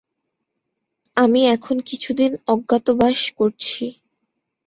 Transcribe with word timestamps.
আমি 1.17 1.41
এখন 1.47 1.75
কিছুদিন 1.81 2.31
অজ্ঞাতবাস 2.47 3.19
করছি। 3.37 3.83